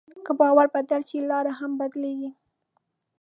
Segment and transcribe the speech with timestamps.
[0.25, 2.29] که باور بدل شي، لاره هم بدلېږي.